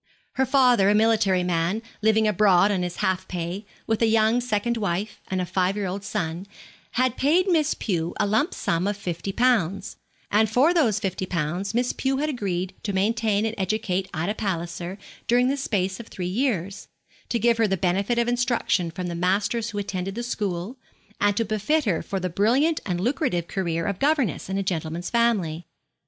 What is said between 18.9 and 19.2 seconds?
the